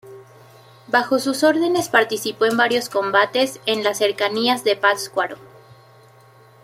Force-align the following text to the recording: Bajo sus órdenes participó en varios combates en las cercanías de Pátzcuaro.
Bajo 0.87 1.19
sus 1.19 1.43
órdenes 1.43 1.87
participó 1.89 2.45
en 2.47 2.57
varios 2.57 2.89
combates 2.89 3.59
en 3.67 3.83
las 3.83 3.99
cercanías 3.99 4.63
de 4.63 4.75
Pátzcuaro. 4.75 5.37